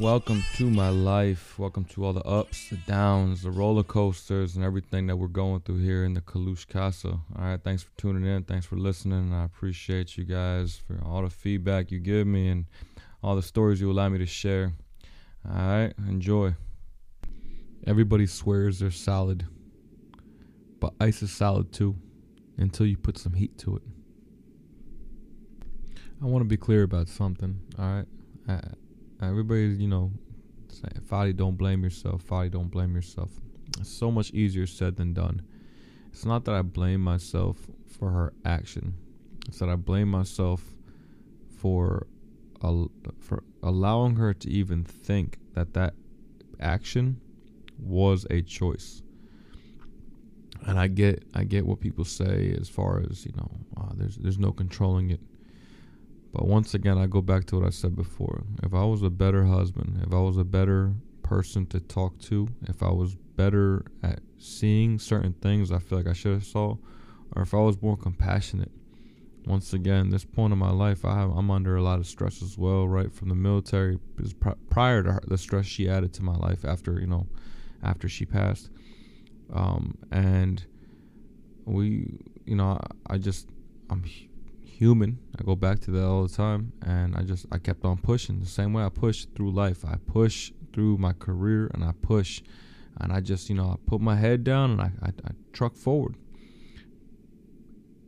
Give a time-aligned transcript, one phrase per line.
[0.00, 1.58] welcome to my life.
[1.58, 5.60] Welcome to all the ups, the downs, the roller coasters, and everything that we're going
[5.60, 7.08] through here in the Kalush Casa.
[7.08, 8.44] All right, thanks for tuning in.
[8.44, 9.34] Thanks for listening.
[9.34, 12.64] I appreciate you guys for all the feedback you give me and
[13.22, 14.72] all the stories you allow me to share.
[15.46, 16.54] All right, enjoy.
[17.86, 19.46] Everybody swears they're solid,
[20.80, 21.94] but ice is solid too
[22.56, 23.82] until you put some heat to it.
[26.22, 28.06] I want to be clear about something, all right?
[28.48, 28.60] I,
[29.22, 30.12] everybody's, you know,
[30.68, 32.24] saying, don't blame yourself.
[32.24, 33.30] Fadi, don't blame yourself.
[33.78, 35.42] It's so much easier said than done.
[36.12, 37.56] It's not that I blame myself
[37.86, 38.94] for her action.
[39.46, 40.62] It's that I blame myself
[41.58, 42.06] for
[43.18, 45.94] for allowing her to even think that that
[46.60, 47.18] action
[47.78, 49.02] was a choice.
[50.66, 53.50] And I get I get what people say as far as you know.
[53.76, 55.20] Uh, there's there's no controlling it.
[56.32, 58.44] But once again, I go back to what I said before.
[58.62, 62.48] If I was a better husband, if I was a better person to talk to,
[62.68, 66.76] if I was better at seeing certain things I feel like I should have saw,
[67.34, 68.70] or if I was more compassionate.
[69.46, 72.42] Once again, this point in my life, I have, I'm under a lot of stress
[72.42, 73.98] as well, right from the military.
[74.68, 77.26] Prior to her, the stress she added to my life after you know,
[77.82, 78.70] after she passed,
[79.52, 80.64] um, and
[81.64, 83.48] we, you know, I, I just
[83.88, 84.04] I'm
[84.80, 85.18] human.
[85.38, 88.40] I go back to that all the time, and I just I kept on pushing
[88.40, 89.84] the same way I push through life.
[89.84, 92.40] I push through my career, and I push,
[92.98, 95.76] and I just you know I put my head down and I I, I truck
[95.76, 96.16] forward.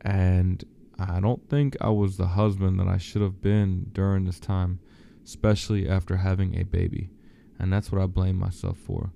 [0.01, 0.63] And
[0.97, 4.79] I don't think I was the husband that I should have been during this time,
[5.23, 7.11] especially after having a baby,
[7.59, 9.11] and that's what I blame myself for.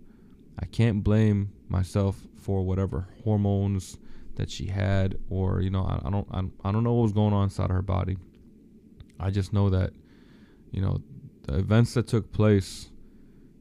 [0.60, 3.98] I can't blame myself for whatever hormones
[4.38, 7.14] that she had, or you know, I, I don't, I, I don't know what was
[7.14, 8.18] going on inside her body.
[9.20, 9.92] I just know that,
[10.72, 11.02] you know,
[11.44, 12.90] the events that took place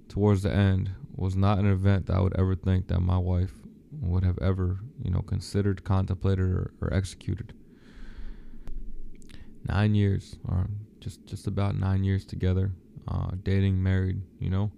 [0.08, 3.52] towards the end was not an event that I would ever think that my wife
[4.02, 7.54] would have ever, you know, considered, contemplated, or, or executed.
[9.66, 10.68] Nine years, or
[11.00, 12.72] just just about nine years together,
[13.08, 14.70] uh, dating, married, you know,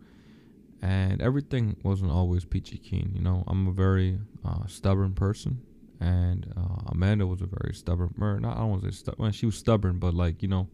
[0.80, 3.10] and everything wasn't always peachy keen.
[3.14, 5.60] You know, I'm a very uh, stubborn person,
[6.00, 8.14] and uh, Amanda was a very stubborn.
[8.20, 9.22] Or not, I don't want to say stubborn.
[9.22, 10.68] Well, she was stubborn, but like you know,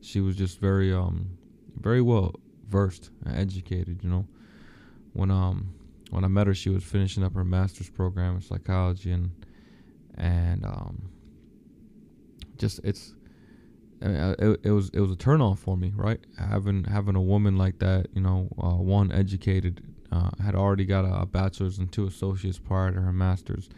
[0.00, 1.38] she was just very um
[1.76, 2.34] very well
[2.68, 4.02] versed and educated.
[4.02, 4.26] You know,
[5.12, 5.74] when um
[6.10, 9.30] when I met her, she was finishing up her master's program in psychology, and
[10.16, 11.10] and um
[12.58, 13.14] just it's.
[14.02, 16.20] I mean, it, it was it was a turnoff for me, right?
[16.38, 21.04] Having having a woman like that, you know, uh, one educated, uh, had already got
[21.04, 23.68] a, a bachelor's and two associates prior to her master's,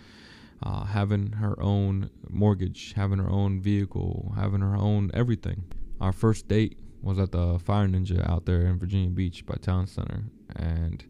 [0.62, 5.64] uh, having her own mortgage, having her own vehicle, having her own everything.
[6.00, 9.86] Our first date was at the Fire Ninja out there in Virginia Beach by Town
[9.86, 10.24] Center,
[10.56, 11.04] and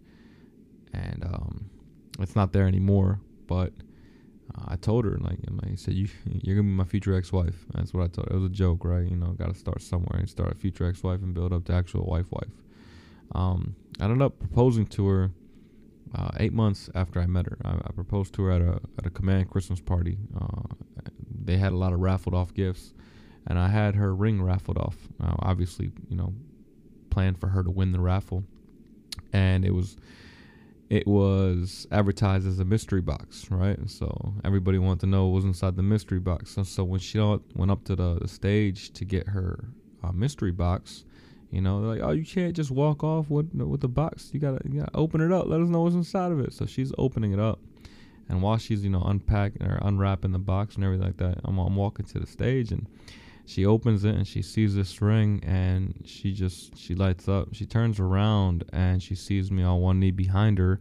[0.92, 1.70] and um,
[2.18, 3.20] it's not there anymore.
[3.46, 3.72] But
[4.54, 7.66] uh, I told her like, I said, you you're gonna be my future ex-wife.
[7.74, 8.36] That's what I told her.
[8.36, 9.06] It was a joke, right?
[9.06, 11.74] You know, got to start somewhere and start a future ex-wife and build up to
[11.74, 12.52] actual wife-wife.
[13.34, 15.30] Um, I ended up proposing to her
[16.14, 17.58] uh, eight months after I met her.
[17.64, 20.18] I, I, proposed to her at a at a command Christmas party.
[20.38, 20.62] Uh,
[21.44, 22.92] they had a lot of raffled off gifts,
[23.46, 24.96] and I had her ring raffled off.
[25.22, 26.34] Uh, obviously, you know,
[27.10, 28.44] planned for her to win the raffle,
[29.32, 29.96] and it was
[30.92, 33.78] it was advertised as a mystery box, right?
[33.88, 36.50] So everybody wanted to know what was inside the mystery box.
[36.50, 39.70] So, so when she went up to the, the stage to get her
[40.04, 41.06] uh, mystery box,
[41.52, 44.30] you know, like, oh, you can't just walk off with with the box.
[44.32, 45.46] You gotta, you gotta open it up.
[45.46, 46.54] Let us know what's inside of it.
[46.54, 47.60] So she's opening it up,
[48.30, 51.58] and while she's you know unpacking or unwrapping the box and everything like that, I'm,
[51.58, 52.86] I'm walking to the stage and
[53.44, 57.54] she opens it and she sees this ring and she just she lights up.
[57.54, 60.80] She turns around and she sees me on one knee behind her,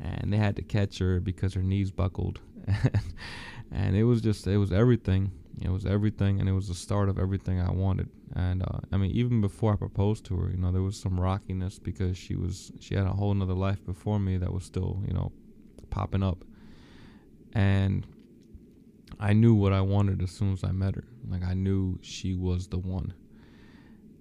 [0.00, 2.40] and they had to catch her because her knees buckled,
[3.70, 5.30] and it was just it was everything.
[5.60, 8.10] It was everything, and it was the start of everything I wanted.
[8.34, 11.18] And uh, I mean, even before I proposed to her, you know, there was some
[11.18, 15.02] rockiness because she was she had a whole another life before me that was still,
[15.06, 15.32] you know,
[15.88, 16.44] popping up.
[17.54, 18.06] And
[19.18, 21.04] I knew what I wanted as soon as I met her.
[21.26, 23.14] Like I knew she was the one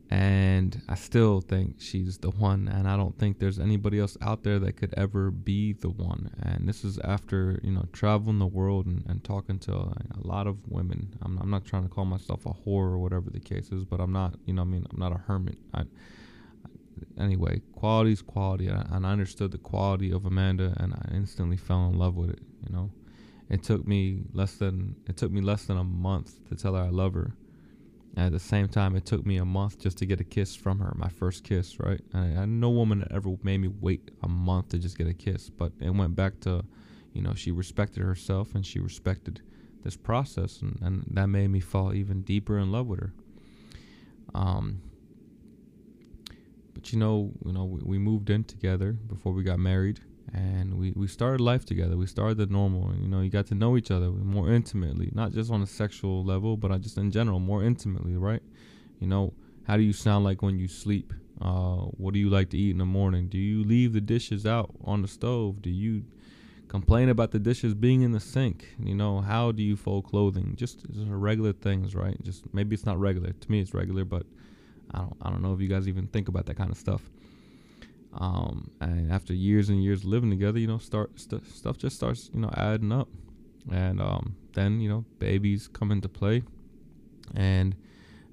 [0.10, 2.68] and I still think she's the one.
[2.68, 6.30] And I don't think there's anybody else out there that could ever be the one.
[6.44, 10.22] And this is after you know traveling the world and, and talking to a, a
[10.22, 11.18] lot of women.
[11.22, 14.00] I'm, I'm not trying to call myself a whore or whatever the case is, but
[14.00, 14.36] I'm not.
[14.46, 15.58] You know, I mean, I'm not a hermit.
[15.74, 15.84] I,
[17.20, 21.88] anyway, quality is quality, and I understood the quality of Amanda, and I instantly fell
[21.88, 22.44] in love with it.
[22.68, 22.92] You know,
[23.50, 26.84] it took me less than it took me less than a month to tell her
[26.84, 27.34] I love her
[28.18, 30.80] at the same time, it took me a month just to get a kiss from
[30.80, 32.00] her, my first kiss, right?
[32.14, 35.50] I, I no woman ever made me wait a month to just get a kiss,
[35.50, 36.64] but it went back to,
[37.14, 39.42] you know, she respected herself and she respected
[39.84, 43.14] this process, and, and that made me fall even deeper in love with her.
[44.34, 44.82] Um,
[46.74, 50.00] but you know, you know, we, we moved in together before we got married,
[50.36, 51.96] and we, we started life together.
[51.96, 52.94] We started the normal.
[53.00, 56.26] You know, you got to know each other more intimately, not just on a sexual
[56.26, 58.44] level, but just in general, more intimately, right?
[59.00, 59.34] You know,
[59.64, 61.14] how do you sound like when you sleep?
[61.42, 63.28] Uh, what do you like to eat in the morning?
[63.28, 65.62] Do you leave the dishes out on the stove?
[65.62, 66.04] Do you
[66.68, 68.76] complain about the dishes being in the sink?
[68.78, 70.56] You know, how do you fold clothing?
[70.58, 72.22] Just, just regular things, right?
[72.24, 73.32] Just maybe it's not regular.
[73.32, 74.26] To me, it's regular, but
[74.92, 77.10] I don't I don't know if you guys even think about that kind of stuff.
[78.18, 82.30] Um, and after years and years living together, you know, start st- stuff just starts,
[82.34, 83.10] you know, adding up,
[83.72, 86.44] and um, then you know, babies come into play,
[87.36, 87.76] and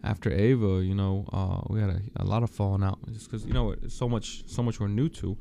[0.05, 3.45] after Ava, you know, uh, we had a, a lot of falling out just because
[3.45, 5.37] you know so much so much we're new to,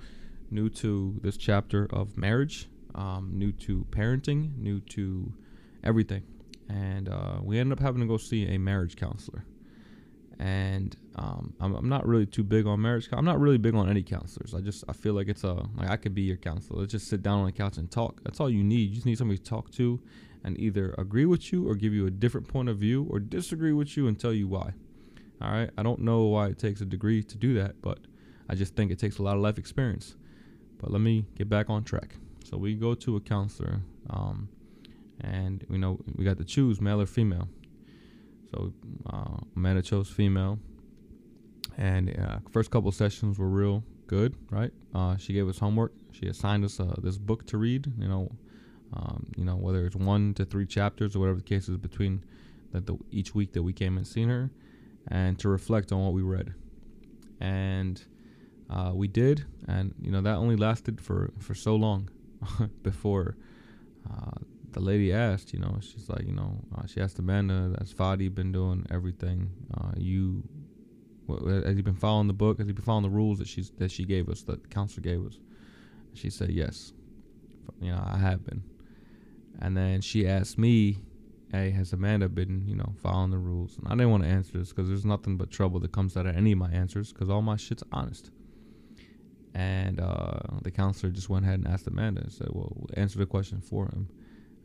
[0.49, 5.31] new to this chapter of marriage, um, new to parenting, new to
[5.83, 6.23] everything,
[6.67, 9.45] and uh, we ended up having to go see a marriage counselor
[10.41, 13.07] and um, I'm, I'm, not really too big on marriage.
[13.11, 14.55] I'm not really big on any counselors.
[14.55, 16.79] I just I feel like it's a like I could be your counselor.
[16.79, 18.23] Let's just sit down on the couch and talk.
[18.23, 18.89] That's all you need.
[18.89, 20.01] You just need somebody to talk to,
[20.43, 23.71] and either agree with you or give you a different point of view, or disagree
[23.71, 24.73] with you and tell you why.
[25.41, 25.69] All right.
[25.77, 27.99] I don't know why it takes a degree to do that, but
[28.49, 30.15] I just think it takes a lot of life experience.
[30.79, 32.15] But let me get back on track.
[32.43, 34.49] So we go to a counselor, um,
[35.19, 37.47] and you know we got to choose male or female.
[38.51, 38.73] So
[39.11, 40.59] uh, Amanda chose female,
[41.77, 44.35] and uh, first couple sessions were real good.
[44.49, 44.71] Right?
[44.93, 45.93] Uh, she gave us homework.
[46.11, 47.91] She assigned us uh, this book to read.
[47.97, 48.31] You know,
[48.93, 52.23] um, you know whether it's one to three chapters or whatever the case is between
[52.71, 54.51] the, the, each week that we came and seen her,
[55.07, 56.53] and to reflect on what we read.
[57.39, 58.03] And
[58.69, 62.09] uh, we did, and you know that only lasted for for so long
[62.83, 63.37] before
[64.09, 64.31] uh,
[64.73, 68.33] the lady asked, you know, she's like, you know, uh, she asked Amanda, "Has Fadi
[68.33, 69.51] been doing everything?
[69.75, 70.43] Uh, you,
[71.25, 72.57] what, has he been following the book?
[72.57, 75.03] Has he been following the rules that she's that she gave us, that the counselor
[75.03, 75.39] gave us?"
[76.13, 76.93] She said, "Yes,
[77.81, 78.63] you know, I have been."
[79.59, 80.97] And then she asked me,
[81.51, 84.57] "Hey, has Amanda been, you know, following the rules?" And I didn't want to answer
[84.57, 87.29] this because there's nothing but trouble that comes out of any of my answers because
[87.29, 88.31] all my shit's honest.
[89.53, 93.25] And uh, the counselor just went ahead and asked Amanda and said, "Well, answer the
[93.25, 94.07] question for him."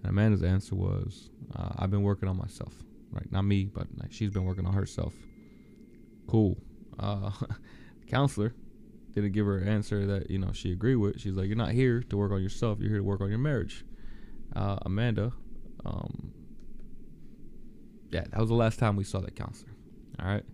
[0.02, 2.75] And Amanda's answer was, uh, "I've been working on myself,
[3.10, 3.31] right?
[3.31, 5.14] Not me, but like, she's been working on herself."
[6.26, 6.58] Cool.
[6.98, 7.31] Uh,
[8.06, 8.54] counselor
[9.14, 11.20] didn't give her an answer that you know she agreed with.
[11.20, 12.78] She's like, "You're not here to work on yourself.
[12.81, 13.84] You're here to work on your marriage."
[14.54, 15.32] Uh, Amanda,
[15.84, 16.32] um,
[18.10, 19.72] yeah, that was the last time we saw that counselor.
[20.20, 20.44] All right.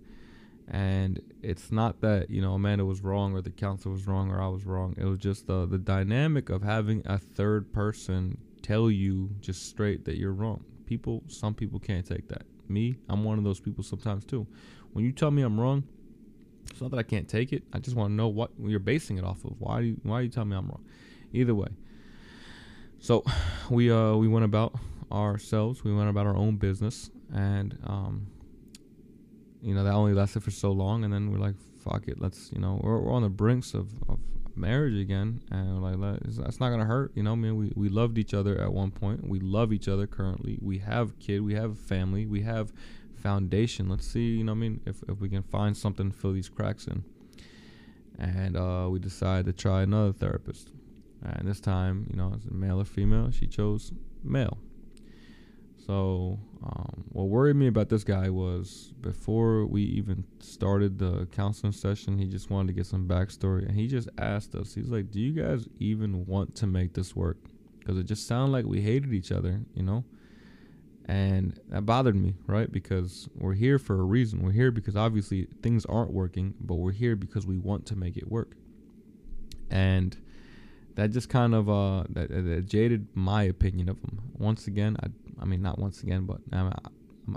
[0.68, 4.40] And it's not that you know Amanda was wrong or the counselor was wrong or
[4.40, 4.94] I was wrong.
[4.96, 10.04] It was just the the dynamic of having a third person tell you just straight
[10.04, 10.64] that you're wrong.
[10.86, 12.42] People, some people can't take that.
[12.68, 14.46] Me, I'm one of those people sometimes too.
[14.92, 15.84] When you tell me I'm wrong,
[16.70, 17.64] it's not that I can't take it.
[17.72, 19.54] I just want to know what you're basing it off of.
[19.58, 20.84] Why do you, why are you telling me I'm wrong?
[21.32, 21.68] Either way.
[22.98, 23.24] So
[23.70, 24.74] we uh we went about
[25.10, 25.84] ourselves.
[25.84, 28.26] We went about our own business, and um,
[29.60, 31.04] you know that only lasted for so long.
[31.04, 33.92] And then we're like, fuck it, let's you know we're, we're on the brinks of,
[34.08, 34.18] of
[34.56, 37.56] marriage again and like that's not gonna hurt you know I mean?
[37.56, 39.26] We, we loved each other at one point.
[39.26, 40.58] We love each other currently.
[40.60, 42.72] We have kid we have family we have
[43.16, 43.88] foundation.
[43.88, 44.80] Let's see you know I mean?
[44.86, 47.04] If, if we can find something to fill these cracks in.
[48.18, 50.70] And uh, we decided to try another therapist.
[51.22, 53.92] And this time you know male or female she chose
[54.22, 54.58] male
[55.86, 61.72] so, um, what worried me about this guy was before we even started the counseling
[61.72, 64.74] session, he just wanted to get some backstory, and he just asked us.
[64.74, 67.38] He's like, "Do you guys even want to make this work?"
[67.78, 70.04] Because it just sounded like we hated each other, you know.
[71.06, 72.70] And that bothered me, right?
[72.70, 74.40] Because we're here for a reason.
[74.40, 78.16] We're here because obviously things aren't working, but we're here because we want to make
[78.16, 78.54] it work.
[79.68, 80.16] And
[80.94, 84.20] that just kind of uh that, that jaded my opinion of him.
[84.38, 85.08] Once again, I
[85.42, 86.72] I mean, not once again, but I'm,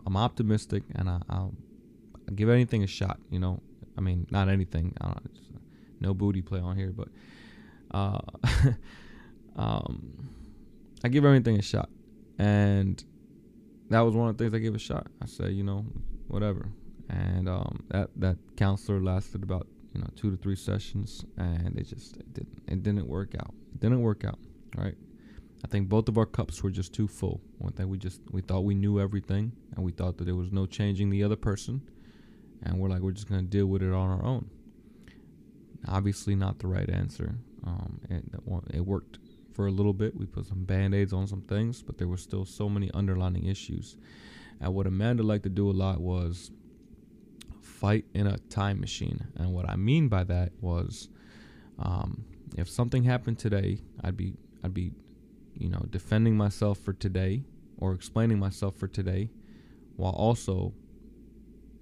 [0.05, 1.55] I'm optimistic and I, will
[2.35, 3.19] give anything a shot.
[3.31, 3.61] You know,
[3.97, 4.95] I mean, not anything.
[5.99, 7.07] no booty play on here, but
[7.91, 8.19] uh,
[9.55, 10.29] um,
[11.03, 11.89] I give everything a shot,
[12.37, 13.03] and
[13.89, 15.07] that was one of the things I gave a shot.
[15.21, 15.85] I said, you know,
[16.27, 16.67] whatever,
[17.09, 21.87] and um, that that counselor lasted about you know two to three sessions, and it
[21.87, 23.53] just it didn't it didn't work out.
[23.73, 24.39] It didn't work out,
[24.75, 24.95] right?
[25.65, 27.41] I think both of our cups were just too full.
[27.57, 30.51] One thing we just we thought we knew everything, and we thought that there was
[30.51, 31.81] no changing the other person,
[32.61, 34.47] and we're like we're just gonna deal with it on our own.
[35.87, 37.33] Obviously, not the right answer.
[37.65, 38.23] Um, it,
[38.75, 39.17] it worked
[39.53, 40.15] for a little bit.
[40.15, 43.47] We put some band aids on some things, but there were still so many underlying
[43.47, 43.97] issues.
[44.61, 46.51] And what Amanda liked to do a lot was
[47.59, 49.29] fight in a time machine.
[49.35, 51.09] And what I mean by that was,
[51.79, 52.23] um,
[52.55, 54.91] if something happened today, I'd be I'd be,
[55.57, 57.43] you know, defending myself for today
[57.77, 59.29] or explaining myself for today,
[59.95, 60.73] while also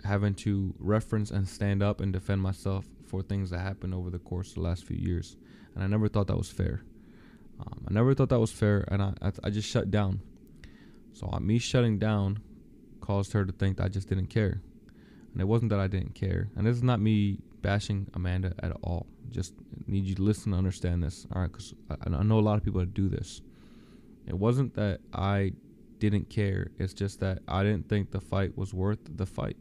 [0.04, 4.20] having to reference and stand up and defend myself for things that happened over the
[4.20, 5.38] course of the last few years.
[5.76, 6.84] And I never thought that was fair.
[7.60, 10.22] Um, I never thought that was fair, and I, I, I just shut down.
[11.14, 12.40] So uh, me shutting down
[13.02, 14.62] caused her to think that I just didn't care,
[15.32, 16.50] and it wasn't that I didn't care.
[16.56, 19.06] And this is not me bashing Amanda at all.
[19.30, 19.54] Just
[19.88, 21.52] need you to listen to understand this, all right?
[21.52, 23.42] Because I, I know a lot of people that do this.
[24.28, 25.54] It wasn't that I
[26.00, 26.72] didn't care.
[26.78, 29.58] It's just that I didn't think the fight was worth the fight.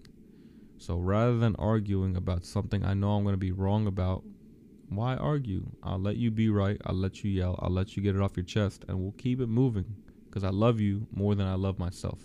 [0.78, 4.25] So rather than arguing about something I know I'm going to be wrong about,
[4.88, 5.64] why argue?
[5.83, 6.81] I'll let you be right.
[6.85, 7.59] I'll let you yell.
[7.62, 10.50] I'll let you get it off your chest, and we'll keep it moving because I
[10.50, 12.19] love you more than I love myself.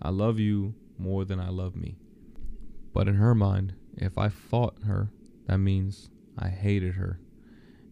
[0.00, 1.96] I love you more than I love me.
[2.94, 5.10] But in her mind, if I fought her,
[5.46, 7.20] that means I hated her.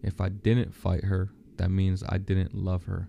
[0.03, 3.09] If I didn't fight her, that means I didn't love her.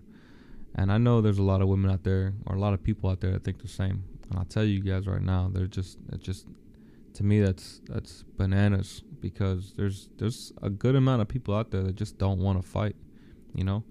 [0.74, 3.10] And I know there's a lot of women out there, or a lot of people
[3.10, 4.04] out there that think the same.
[4.30, 6.46] And I'll tell you guys right now, they're just, it's just,
[7.14, 11.82] to me, that's that's bananas because there's there's a good amount of people out there
[11.82, 12.96] that just don't want to fight.
[13.54, 13.84] You know,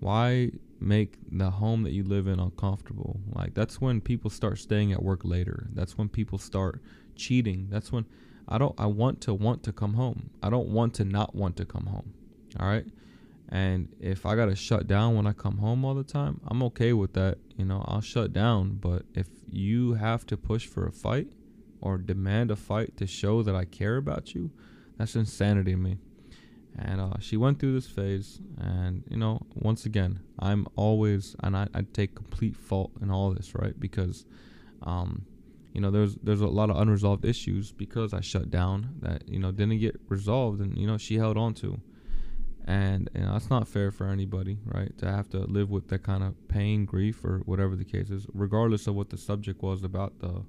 [0.00, 3.20] why make the home that you live in uncomfortable?
[3.32, 5.68] Like that's when people start staying at work later.
[5.72, 6.82] That's when people start
[7.16, 7.68] cheating.
[7.70, 8.04] That's when
[8.46, 10.30] I don't I want to want to come home.
[10.42, 12.12] I don't want to not want to come home.
[12.60, 12.86] All right?
[13.50, 16.62] And if I got to shut down when I come home all the time, I'm
[16.64, 17.38] okay with that.
[17.56, 21.28] You know, I'll shut down, but if you have to push for a fight
[21.80, 24.50] or demand a fight to show that I care about you,
[24.98, 25.98] that's insanity to me.
[26.78, 31.56] And uh, she went through this phase, and you know, once again, I'm always, and
[31.56, 33.78] I, I take complete fault in all this, right?
[33.80, 34.26] Because,
[34.82, 35.24] um,
[35.72, 39.40] you know, there's there's a lot of unresolved issues because I shut down that you
[39.40, 41.80] know didn't get resolved, and you know she held on to,
[42.68, 44.96] and you know that's not fair for anybody, right?
[44.98, 48.26] To have to live with that kind of pain, grief, or whatever the case is,
[48.34, 50.44] regardless of what the subject was about the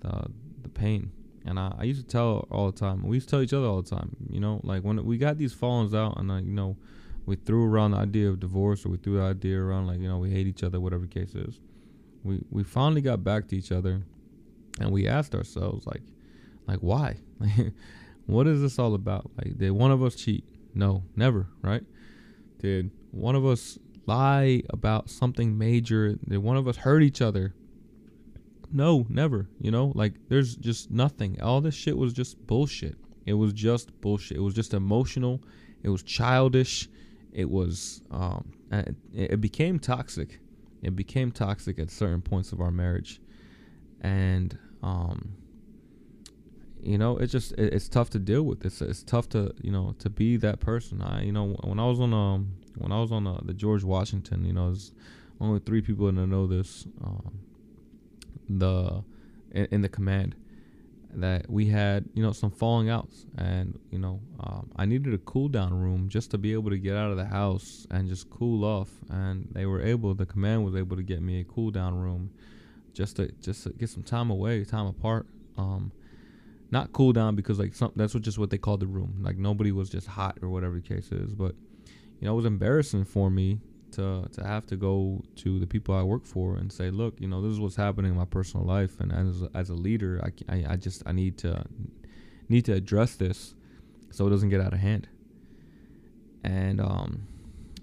[0.00, 0.26] the
[0.62, 1.10] the pain.
[1.46, 3.02] And I, I used to tell all the time.
[3.02, 4.14] We used to tell each other all the time.
[4.28, 6.76] You know, like when we got these fallings out, and like you know,
[7.24, 10.08] we threw around the idea of divorce, or we threw the idea around like you
[10.08, 11.60] know we hate each other, whatever the case is.
[12.24, 14.02] We we finally got back to each other,
[14.80, 16.02] and we asked ourselves like,
[16.66, 17.16] like why?
[18.26, 19.30] what is this all about?
[19.38, 20.44] Like, did one of us cheat?
[20.74, 21.46] No, never.
[21.62, 21.82] Right?
[22.58, 26.14] Did one of us lie about something major?
[26.14, 27.54] Did one of us hurt each other?
[28.72, 29.48] No, never.
[29.60, 31.40] You know, like there's just nothing.
[31.40, 32.96] All this shit was just bullshit.
[33.26, 34.38] It was just bullshit.
[34.38, 35.42] It was just emotional.
[35.82, 36.88] It was childish.
[37.32, 40.40] It was um it, it became toxic.
[40.82, 43.20] It became toxic at certain points of our marriage.
[44.00, 45.34] And um
[46.88, 48.64] you know, it's just it, it's tough to deal with.
[48.64, 51.02] It's it's tough to, you know, to be that person.
[51.02, 53.84] I you know, when I was on um when I was on uh, the George
[53.84, 54.92] Washington, you know, there's
[55.38, 56.86] only three people that know this.
[57.04, 57.40] Um,
[58.48, 59.04] the
[59.52, 60.34] in, in, the command
[61.12, 65.18] that we had you know some falling outs and you know um, i needed a
[65.18, 68.30] cool down room just to be able to get out of the house and just
[68.30, 71.70] cool off and they were able the command was able to get me a cool
[71.70, 72.30] down room
[72.94, 75.26] just to just to get some time away time apart
[75.58, 75.92] um
[76.70, 79.38] not cool down because like some that's what just what they called the room like
[79.38, 81.54] nobody was just hot or whatever the case is but
[82.20, 83.60] you know it was embarrassing for me
[83.92, 87.28] to to have to go to the people I work for and say, look, you
[87.28, 90.54] know, this is what's happening in my personal life, and as as a leader, I,
[90.54, 91.64] I, I just I need to
[92.48, 93.54] need to address this
[94.10, 95.08] so it doesn't get out of hand.
[96.44, 97.26] And um,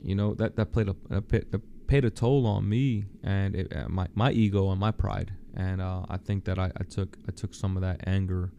[0.02, 1.54] you know that that played a, a pit,
[1.88, 5.82] paid a toll on me and it, uh, my my ego and my pride, and
[5.82, 8.52] uh, I think that I, I took I took some of that anger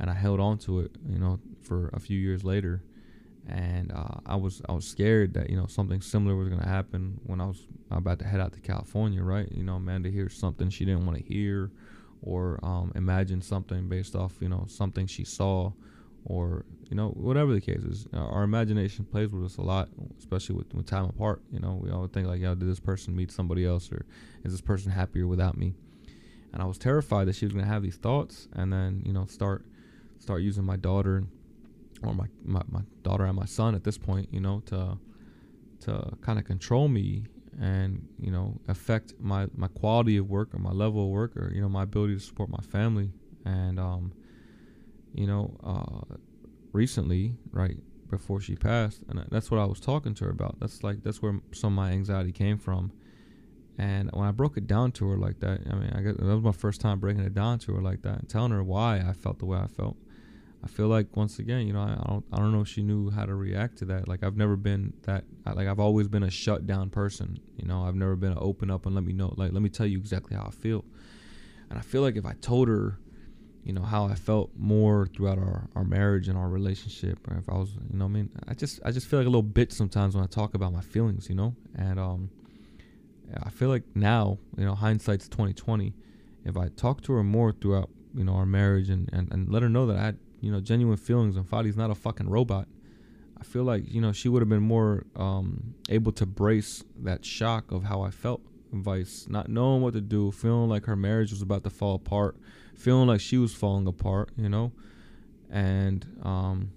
[0.00, 2.82] and I held on to it, you know, for a few years later
[3.50, 7.20] and uh, I was I was scared that you know something similar was gonna happen
[7.24, 9.50] when I was about to head out to California, right?
[9.50, 11.70] You know, Amanda hears something she didn't want to hear,
[12.22, 15.72] or um, imagine something based off you know something she saw,
[16.24, 18.06] or you know whatever the case is.
[18.12, 19.88] Our imagination plays with us a lot,
[20.18, 21.42] especially with, with time apart.
[21.50, 24.04] You know, we always think like, "Yo, did this person meet somebody else, or
[24.44, 25.74] is this person happier without me?"
[26.52, 29.24] And I was terrified that she was gonna have these thoughts, and then you know
[29.26, 29.64] start
[30.20, 31.24] start using my daughter
[32.02, 34.98] or my, my, my daughter and my son at this point, you know, to
[35.80, 37.24] to kind of control me
[37.58, 41.50] and you know affect my my quality of work or my level of work or
[41.54, 43.10] you know my ability to support my family.
[43.44, 44.12] And um
[45.14, 46.16] you know uh
[46.72, 47.76] recently right
[48.10, 50.60] before she passed and that's what I was talking to her about.
[50.60, 52.92] That's like that's where some of my anxiety came from.
[53.78, 56.24] And when I broke it down to her like that I mean I guess that
[56.24, 59.02] was my first time breaking it down to her like that and telling her why
[59.06, 59.96] I felt the way I felt
[60.62, 62.82] I feel like once again, you know, I, I, don't I don't know if she
[62.82, 64.08] knew how to react to that.
[64.08, 67.38] Like I've never been that like I've always been a shut down person.
[67.56, 69.86] You know, I've never been open up and let me know like let me tell
[69.86, 70.84] you exactly how I feel.
[71.70, 72.98] And I feel like if I told her,
[73.64, 77.48] you know, how I felt more throughout our, our marriage and our relationship, or if
[77.48, 79.72] I was, you know, I mean, I just I just feel like a little bitch
[79.72, 82.30] sometimes when I talk about my feelings, you know, and um,
[83.42, 85.94] I feel like now, you know, hindsight's twenty twenty.
[86.44, 89.62] If I talk to her more throughout, you know, our marriage and, and, and let
[89.62, 92.68] her know that I you know, genuine feelings and Fadi's not a fucking robot.
[93.38, 97.24] I feel like, you know, she would have been more um, able to brace that
[97.24, 98.42] shock of how I felt
[98.72, 102.36] Vice, not knowing what to do, feeling like her marriage was about to fall apart,
[102.76, 104.72] feeling like she was falling apart, you know,
[105.50, 106.70] and um,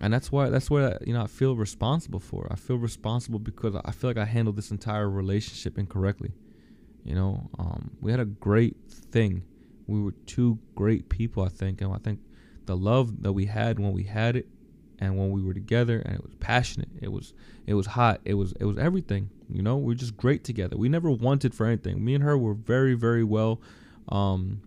[0.00, 2.48] and that's why that's what you know I feel responsible for.
[2.50, 6.32] I feel responsible because I feel like I handled this entire relationship incorrectly.
[7.04, 9.42] You know, um, we had a great thing.
[9.86, 12.20] We were two great people, I think, and I think
[12.66, 14.46] the love that we had when we had it
[14.98, 16.88] and when we were together and it was passionate.
[17.00, 17.32] It was
[17.66, 18.20] it was hot.
[18.24, 19.76] It was it was everything you know?
[19.76, 20.76] We are just great together.
[20.76, 22.04] We never wanted for anything.
[22.04, 23.60] Me and her were very very well
[24.08, 24.62] um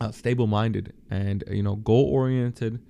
[0.00, 2.80] uh, stable minded and you know goal oriented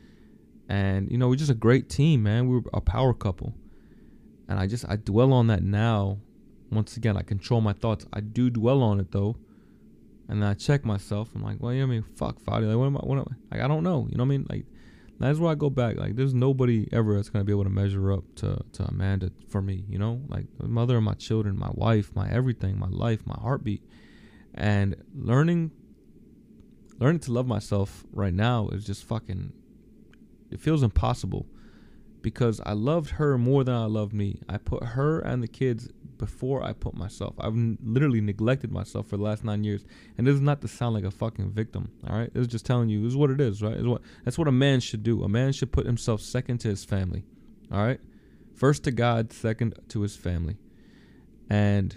[0.69, 2.49] and you know we're just a great team man.
[2.49, 3.55] We were a power couple.
[4.49, 6.19] And i just i dwell on that now.
[6.71, 8.07] Once again i control my thoughts.
[8.13, 9.37] I do dwell on it though
[10.31, 11.29] and then I check myself.
[11.35, 12.05] I'm like, well, you know what I mean?
[12.15, 12.69] Fuck, Fadi.
[12.69, 13.01] Like, what am I?
[13.01, 13.57] What am I?
[13.57, 14.07] Like, I don't know.
[14.09, 14.47] You know what I mean?
[14.49, 14.65] Like,
[15.19, 15.97] that's where I go back.
[15.97, 19.61] Like, there's nobody ever that's gonna be able to measure up to to Amanda for
[19.61, 19.85] me.
[19.89, 23.35] You know, like the mother of my children, my wife, my everything, my life, my
[23.41, 23.83] heartbeat,
[24.55, 25.73] and learning
[27.01, 29.53] learning to love myself right now is just fucking.
[30.53, 31.47] It feels impossible
[32.23, 34.41] because I loved her more than I love me.
[34.49, 35.89] I put her and the kids
[36.21, 37.35] before I put myself.
[37.41, 39.85] I've n- literally neglected myself for the last nine years,
[40.19, 41.91] and this is not to sound like a fucking victim.
[42.07, 43.63] All right, is just telling you this is what it is.
[43.63, 45.25] Right, is what that's what a man should do.
[45.25, 47.25] A man should put himself second to his family.
[47.73, 48.01] All right,
[48.55, 50.59] first to God, second to his family,
[51.49, 51.97] and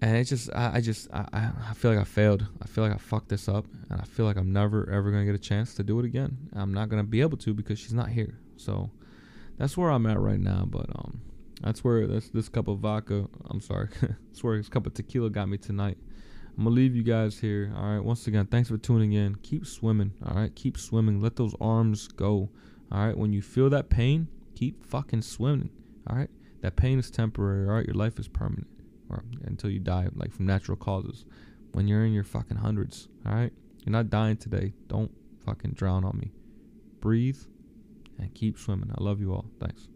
[0.00, 2.46] and it's just I, I just I, I feel like I failed.
[2.62, 5.24] I feel like I fucked this up, and I feel like I'm never ever gonna
[5.24, 6.48] get a chance to do it again.
[6.54, 8.38] I'm not gonna be able to because she's not here.
[8.56, 8.90] So
[9.56, 10.64] that's where I'm at right now.
[10.68, 11.20] But um,
[11.60, 13.26] that's where this this cup of vodka.
[13.50, 13.88] I'm sorry.
[14.00, 15.98] that's where this cup of tequila got me tonight.
[16.56, 17.72] I'm gonna leave you guys here.
[17.76, 18.04] All right.
[18.04, 19.36] Once again, thanks for tuning in.
[19.36, 20.12] Keep swimming.
[20.26, 20.54] All right.
[20.54, 21.20] Keep swimming.
[21.20, 22.50] Let those arms go.
[22.90, 23.16] All right.
[23.16, 25.70] When you feel that pain, keep fucking swimming.
[26.08, 26.30] All right.
[26.60, 27.68] That pain is temporary.
[27.68, 27.86] All right.
[27.86, 28.68] Your life is permanent,
[29.08, 31.24] or until you die, like from natural causes.
[31.72, 33.08] When you're in your fucking hundreds.
[33.26, 33.52] All right.
[33.84, 34.74] You're not dying today.
[34.88, 35.12] Don't
[35.44, 36.32] fucking drown on me.
[37.00, 37.38] Breathe
[38.18, 38.90] and keep swimming.
[38.96, 39.46] I love you all.
[39.60, 39.88] Thanks.